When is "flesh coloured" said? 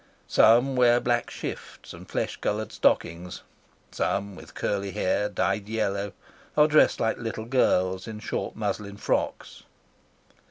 2.09-2.71